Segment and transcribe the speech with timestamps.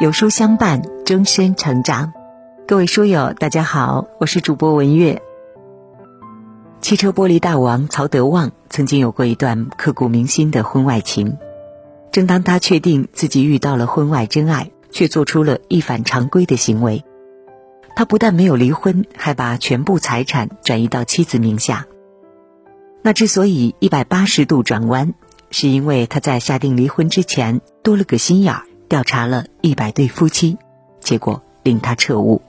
[0.00, 2.12] 有书相伴，终身成长。
[2.66, 5.22] 各位书友，大家好，我是主播文月。
[6.80, 11.38] 汽车玻璃大王曹德旺曾经有过一段刻骨铭心的婚外情。
[12.10, 17.04] 正当他确定自己遇到了婚外真爱，却做出了一反常规的行为。
[17.94, 21.86] 他不但没有离婚，还把全部财产转移到妻子名下。
[23.00, 25.14] 那之所以一百八十度转弯，
[25.52, 28.64] 是因为他在下定离婚之前多了个心眼儿，
[28.94, 30.56] 调查了一百对夫妻，
[31.00, 32.42] 结果令他彻悟：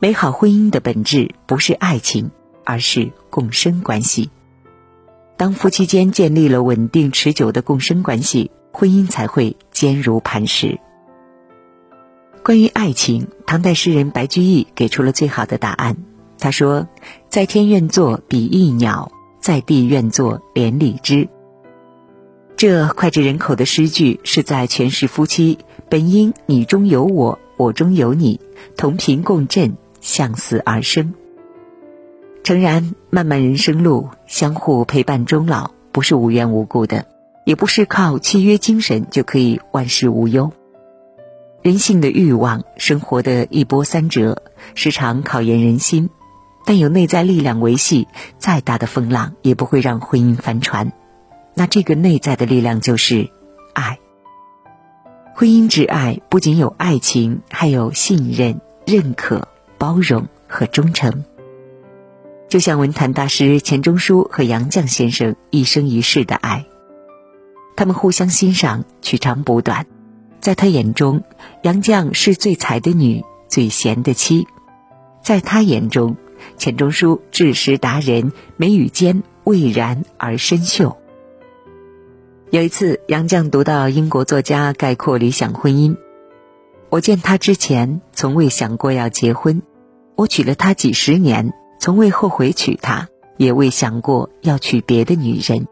[0.00, 2.32] 美好婚姻的本质不是爱情，
[2.64, 4.28] 而是共生关系。
[5.36, 10.80] 当夫妻间建立了稳定持久的共生关系，婚姻才会坚如磐石。
[12.42, 15.96] 关于爱情，唐代诗人白居易给出了最好的答案。
[16.40, 16.88] 他说
[17.30, 21.28] ：“在天愿作比翼鸟，在地愿作连理枝。”
[22.56, 25.58] 这脍炙人口的诗句是在诠释夫妻
[25.90, 28.40] 本应你中有我，我中有你，
[28.78, 31.12] 同频共振，向死而生。
[32.42, 37.04] 诚然，漫漫人生路，相互陪伴终老，不是无缘无故的，
[37.44, 40.50] 也不是靠契约精神就可以万事无忧。
[41.60, 44.42] 人性的欲望，生活的一波三折，
[44.74, 46.08] 时常考验人心。
[46.64, 50.92] 但有内在力量维系，再大的风浪也不会让婚姻翻船。
[51.58, 53.30] 那这个内在的力量就是
[53.72, 53.98] 爱。
[55.34, 61.24] 婚姻之爱不仅有爱情，还有信任、认可、包容和忠诚。
[62.50, 66.66] 就像文坛大师钱钟书和杨绛先生一生一世的爱，
[67.74, 69.86] 他们互相欣赏，取长补短。
[70.40, 71.24] 在他眼中，
[71.62, 74.44] 杨绛是最才的女，最贤的妻；
[75.22, 76.16] 在他眼中，
[76.58, 80.98] 钱钟书知识达人，眉宇间蔚然而深秀。
[82.50, 85.96] 有一次，杨绛读到英国作家概括理想婚姻
[86.90, 89.62] ：“我见他之前，从未想过要结婚；
[90.14, 95.66] 我娶了她几十年，从未后悔娶她，也未想过要娶别的女人。”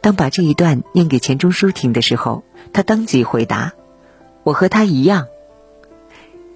[0.00, 3.72] 当把这一段念给钱钟书听的时候，他当即回答
[4.44, 5.26] ：“我和他一样。”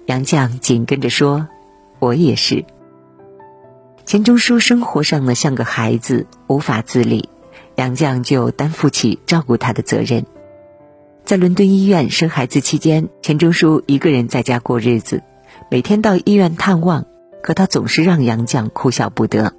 [0.07, 1.49] 杨绛紧跟着说
[1.99, 2.63] ：“我也是。”
[4.05, 7.29] 钱钟书生活上呢像个孩子，无法自理，
[7.77, 10.25] 杨绛就担负起照顾他的责任。
[11.23, 15.21] 在伦敦医院生孩子期间，钱钟书一个人在家过日子，
[15.69, 17.05] 每天到医院探望，
[17.43, 19.53] 可他总是让杨绛哭笑不得。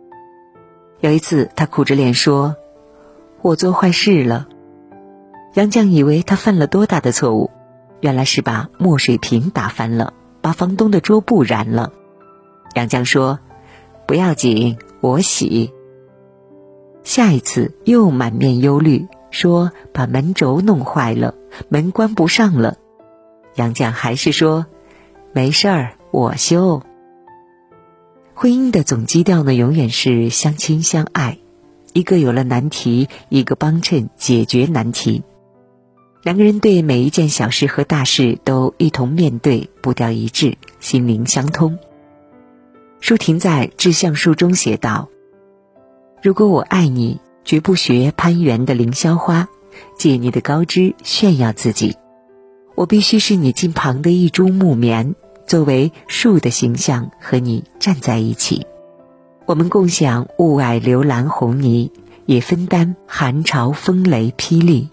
[1.01, 2.56] 有一次，他苦着脸说。
[3.41, 4.49] 我做坏事了，
[5.55, 7.53] 杨绛以为他犯了多大的错误，
[8.00, 11.93] 原来是把墨水瓶打翻了，把房东的桌布燃了。
[12.75, 13.39] 杨绛说
[14.09, 15.73] ：“不要紧，我洗。”
[17.19, 21.34] 下一次又满面忧虑，说把门轴弄坏了，
[21.69, 22.77] 门关不上了。
[23.56, 24.67] 杨绛还是说
[25.34, 26.81] ：“没事儿，我修。”
[28.34, 31.39] 婚姻的总基调呢，永远是相亲相爱。
[31.93, 35.25] 一个有了难题，一个帮衬解决难题。
[36.23, 41.81] 两个人对每一件小事和大事都一同面对，步调一致，心灵相通。
[43.00, 45.09] 舒婷在《志向树》中写道
[46.21, 49.49] ：“如果我爱你，绝不学攀援的凌霄花，
[49.97, 51.97] 借你的高枝炫耀自己。
[52.75, 55.15] 我必须是你近旁的一株木棉，
[55.47, 58.67] 作为树的形象和你站在一起。”
[59.47, 61.91] 我们共享雾霭流岚红泥，
[62.27, 64.91] 也分担寒潮风雷霹雳。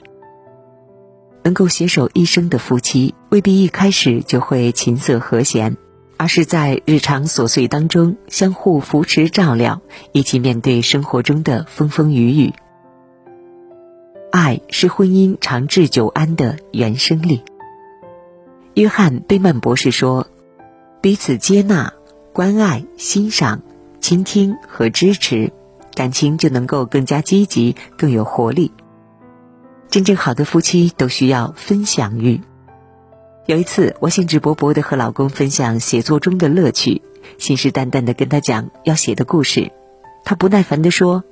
[1.44, 5.76] 能够携手一生的夫妻，未必一开始就会琴瑟和弦，
[6.18, 9.82] 而是在日常琐碎当中相互扶持照料，
[10.12, 12.54] 一起面对生活中的风风雨雨。
[14.32, 17.44] 爱是婚姻长治久安的原生力。
[18.74, 20.28] 约翰·贝曼博士说
[21.02, 21.94] ：“彼此接纳、
[22.34, 23.62] 关爱、欣赏。”
[24.02, 25.52] 倾听和支持，
[25.96, 28.72] 感情就能够更加积极、更有活力。
[29.90, 32.42] 真正好的夫妻都需要分享欲。
[33.48, 37.04] 有一次，我兴致勃勃的和老公分享写作中的乐趣，
[37.38, 39.72] 信誓旦旦的跟他讲要写的故事，
[40.24, 41.24] 他不耐烦的说：“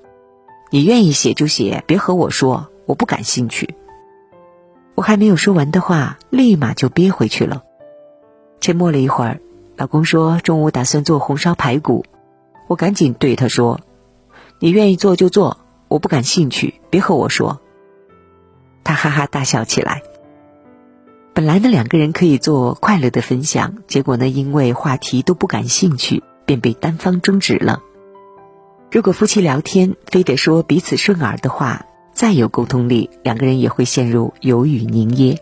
[0.69, 3.74] 你愿意写就写，别和我说，我不感兴趣。”
[4.94, 7.63] 我还没有说完的话，立马就憋回去了。
[8.60, 9.39] 沉默了一会儿，
[9.75, 12.06] 老公说：“中午打算做红烧排骨。”
[12.69, 13.81] 我赶紧对他说
[14.62, 15.57] ：“你愿意做就做，
[15.88, 17.60] 我不感兴趣，别和我说。”
[18.86, 20.04] 他哈哈大笑起来。
[21.35, 27.81] 本来呢，两个人可以做快乐的分享，结果呢，因为话题都不感兴趣，便被单方终止了。
[28.91, 35.39] 如果夫妻聊天非得说彼此顺耳的话，再有沟通力，两个人也会陷入有语凝噎。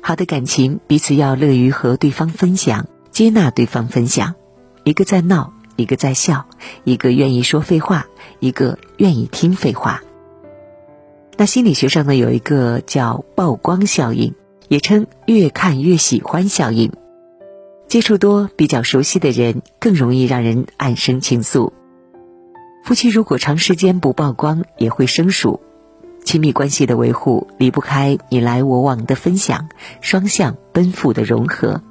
[0.00, 4.34] 好的感情，彼此要乐于和对方分享，接纳对方分享。
[4.82, 6.46] 一个在闹，一个在笑，
[6.82, 8.06] 一个愿意说废话，
[8.40, 10.02] 一个愿意听废话。
[11.36, 14.34] 那心理学上呢，有一个叫曝光效应，
[14.72, 16.94] 也称越看越喜欢效应。
[17.88, 21.72] 接触多、比较熟悉的人，更容易让人暗生情愫。
[22.82, 25.60] 夫妻如果长时间不曝光，也会生疏。
[26.24, 29.68] 亲密关系的维护离不开你来我往的分享，
[30.00, 31.82] 双向奔赴的融合。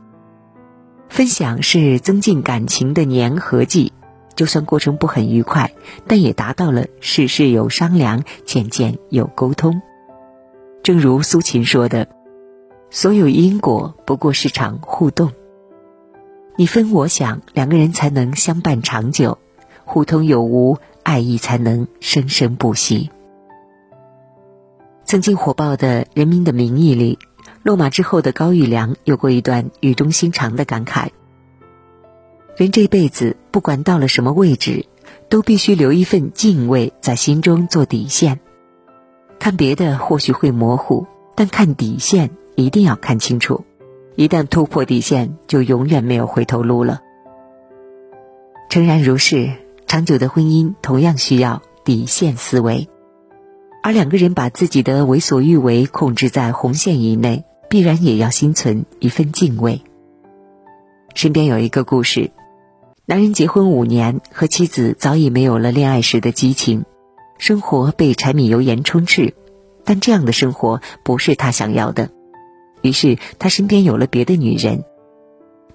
[1.08, 3.94] 分享是增进感情的粘合剂，
[4.34, 5.72] 就算过程不很愉快，
[6.08, 9.84] 但也达到了事事有商量，件件有沟通。
[10.82, 12.08] 正如苏秦说的
[12.94, 15.32] ：“所有因果不过是场互动，
[16.58, 19.38] 你分我想，两个人才能相伴长久，
[19.86, 23.10] 互通有无，爱意才能生生不息。”
[25.06, 27.18] 曾经火爆的《人民的名义》里，
[27.64, 31.12] 落马之后的高育良有过一段语重心长的感慨：
[32.58, 34.86] 人这辈子不管到了什么位置，
[35.30, 38.42] 都必须留一份敬畏在心中做底线。
[39.40, 42.32] 看别的或许会模糊，但看底线
[42.64, 43.66] 一定要看清楚。
[44.16, 47.02] 一旦突破底线，就永远没有回头路了。
[48.70, 49.52] 诚然如是，
[49.88, 52.88] 长久的婚姻同样需要底线思维。
[53.84, 59.82] 而两个人把自己的为所欲为控制在红线以内，必然也要心存一份敬畏。
[61.16, 62.32] 身边有一个故事，
[63.06, 66.86] 男人结婚五年，和妻子早已没有了恋爱时的激情，
[67.38, 69.34] 生活被柴米油盐充斥，
[69.84, 72.12] 但这样的生活不是他想要的，
[72.82, 74.84] 于是他身边有了别的女人。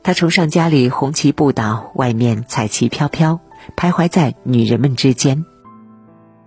[0.03, 3.41] 他崇尚家里红旗不倒，外面彩旗飘飘，
[3.76, 5.44] 徘徊在女人们之间。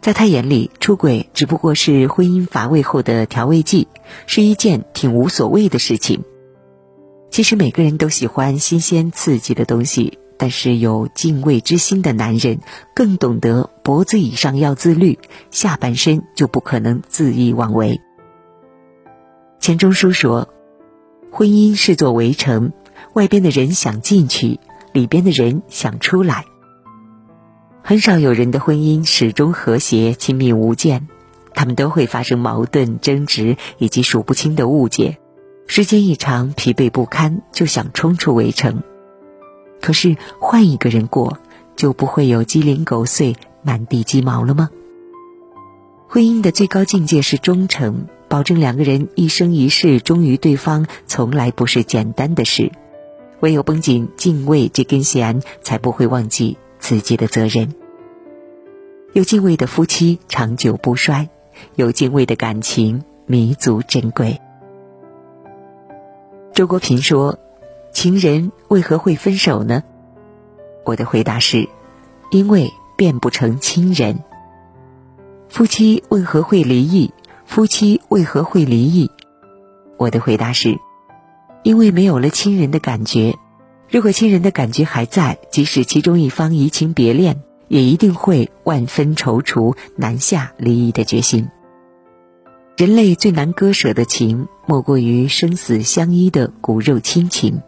[0.02, 3.90] 在他眼里，出轨只不过是婚姻乏味后的调味剂，
[4.28, 6.24] 是一件挺无所谓的事情。
[7.32, 12.62] 其实每个人都喜欢新鲜刺激的东西，但是有敬畏之心的男人
[12.96, 15.20] 更懂得脖子以上要自律，
[15.52, 18.00] 下半身就不可能恣意妄为。
[19.60, 20.48] 钱钟书说
[21.32, 22.72] ：“婚姻是座围城，
[23.14, 24.60] 外边的人想进去，
[24.94, 26.46] 里边的人想出来。”
[27.84, 31.08] 很少有人的婚姻始终和谐、亲密无间，
[31.54, 35.18] 他们都会发生矛盾、争执以及数不清的误解。
[35.68, 38.82] 时间一长，疲惫不堪，就想冲出围城。
[39.82, 41.38] 可是换一个人过，
[41.76, 44.70] 就不会有鸡零狗碎、满地鸡毛了吗？
[46.08, 52.72] 婚姻的最高境界是忠诚，保证两个人一生一世忠于对方，从来不是简单的事。
[53.42, 56.58] 唯有绷紧敬畏这根弦，才不会忘记。
[56.80, 57.76] 自己的责任。
[59.12, 61.30] 有敬畏的夫妻长久不衰，
[61.76, 64.40] 有敬畏的感情弥足珍贵。
[66.54, 67.38] 周国平说
[67.92, 69.84] ：“情人为何会分手呢？”
[70.86, 71.68] 我的回答是：
[72.32, 74.24] 因为变不成亲人。
[75.50, 77.12] 夫妻为何会离异？
[77.50, 79.10] 夫妻为何会离异？
[79.98, 80.78] 我的回答是：
[81.64, 83.34] 因为没有了亲人的感觉。
[83.90, 91.50] 如果亲人的感觉还在，即使其中一方移情别恋，也一定会万分踌躇，难下离异的决心。
[92.78, 97.64] 人类最难割舍的情，莫过于生死相依的骨肉亲情。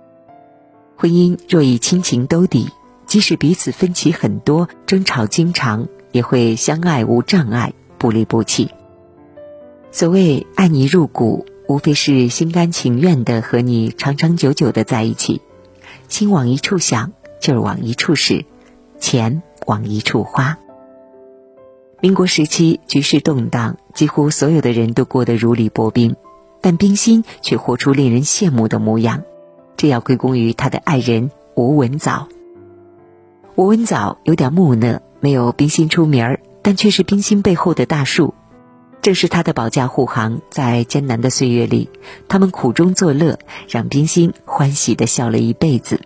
[0.95, 2.69] 婚姻若以亲情兜底，
[3.07, 8.69] 即使彼此分歧很多，争吵经常，也会相爱无障碍，不离不弃。
[9.93, 15.41] 所谓爱你入骨，无非是心甘情愿的和你长长久久的在一起。
[16.07, 18.45] 心往一处想，劲儿往一处使，
[18.99, 20.57] 钱往一处花。
[21.99, 26.15] 民国时期局势动荡，几乎所有的人都过得如履薄冰，
[26.61, 29.23] 但冰心却活出令人羡慕的模样。
[29.75, 32.29] 这要归功于他的爱人吴文藻。
[33.55, 38.33] 吴文藻有点木讷，没有冰心出名儿，但却是冰心背后的大树。
[39.01, 41.89] 正是他的保驾护航，在艰难的岁月里，
[42.27, 46.01] 他们苦中作乐，让冰心欢喜的笑了一辈子。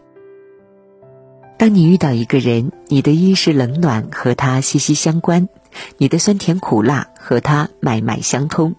[1.58, 5.50] 当你遇到一个人，你的衣食冷暖和他息息相关，
[5.98, 8.76] 你的酸甜苦辣和他脉脉相通，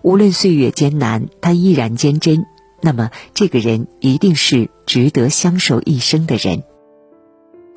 [0.00, 2.46] 无论岁月艰难，他依然坚贞，
[2.80, 6.62] 那么这个人一定是值得相守一生的人。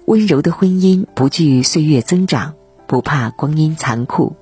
[0.05, 2.53] 温柔的婚姻不惧岁月增长，
[2.87, 4.35] 不怕光阴残酷。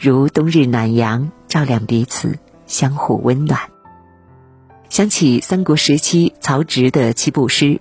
[0.00, 2.38] 如冬日暖阳，照亮彼此，
[2.68, 3.58] 相互温暖。
[4.88, 7.80] 想起三国时期曹植的七步诗：“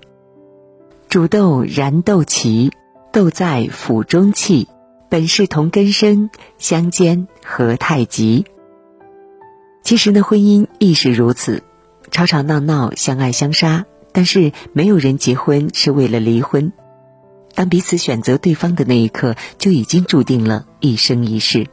[1.10, 2.72] 煮豆燃豆萁，
[3.14, 4.68] 豆在釜中泣。
[5.10, 8.46] 本是同根生，相煎何太急。”
[9.84, 11.62] 其实呢，婚姻亦是如此。
[12.10, 16.74] 吵吵闹闹，相爱相杀，但是没有人结婚是为了离婚。
[17.54, 21.68] 当彼此选择对方的那一刻，就已经注定了一生一世。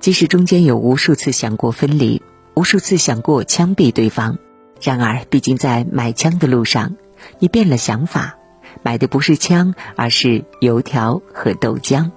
[0.00, 2.22] 即使中间有无数次想过分离，
[2.54, 4.38] 无数次想过枪毙对方，
[4.80, 6.96] 然而，毕竟在买枪的路上，
[7.38, 8.38] 你变了想法，
[8.82, 12.10] 买的不是枪，而是油条和豆浆。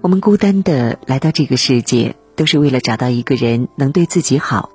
[0.00, 4.70] 我们孤单的来到这个世界，都是为了找到一个人能对自己好，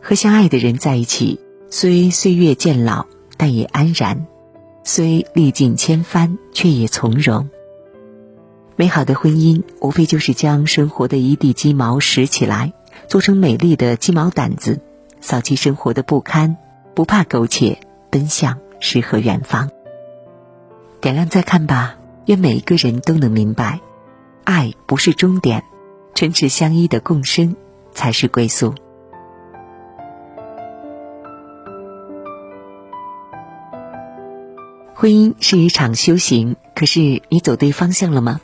[0.00, 3.04] 和相爱的人在一起，虽岁月渐老，
[3.36, 4.26] 但也安然；
[4.82, 7.50] 虽历尽千帆，却也从容。
[8.74, 12.72] 美好的婚姻，无非就是将生活的一地鸡毛拾起来，
[13.06, 14.80] 做成美丽的鸡毛掸子，
[15.20, 16.56] 扫去生活的不堪，
[16.94, 17.78] 不怕苟且，
[18.10, 19.70] 奔向诗和远方。
[21.00, 23.80] 点亮再看吧，愿每一个人都能明白，
[24.44, 25.62] 爱不是终点，
[26.14, 27.54] 唇齿相依的共生
[27.92, 28.74] 才是归宿。
[34.94, 38.40] 婚姻是一场修行，可是你走对方向了吗？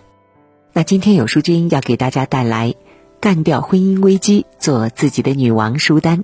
[0.74, 2.70] 那今天有书君要给大家带来
[3.20, 6.22] 《干掉婚姻危机，做自己的女王》书单，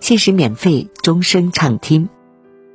[0.00, 2.08] 限时免费，终身畅听，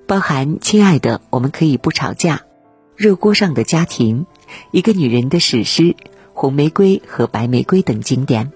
[0.08, 2.42] 包含“亲爱的，我们可以不吵架”、
[2.96, 4.26] “热锅上的家庭”、
[4.72, 5.96] “一个女人的史诗”、
[6.34, 8.52] “红玫瑰和白玫瑰”等经典，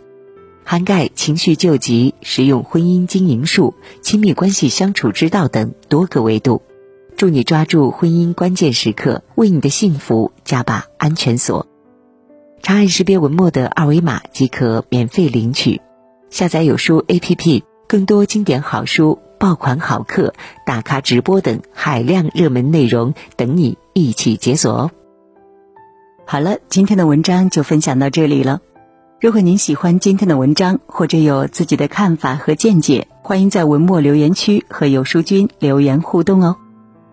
[0.64, 6.64] 涵盖情绪救急、实用婚姻经营术、亲密关系相处之道等多个维度，
[7.16, 11.68] 助你抓住婚姻关键时刻，为你的幸福加把安全锁。
[12.66, 15.82] 长按识别文末的二维码即可免费领取。
[16.32, 20.34] 下载有书 APP，更多经典好书、爆款好课、
[20.66, 24.92] 打卡直播等海量热门内容等你一起解锁哦。
[26.26, 28.62] 好了，今天的文章就分享到这里了。
[29.22, 36.56] 如果您喜欢今天的文章，或者有自己的看法和见解，欢迎在文末留言区和有书君留言互动哦。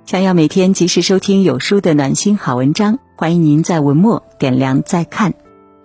[0.07, 5.35] 想要每天及时收听有书的暖心好文章，欢迎您在文末点亮再看。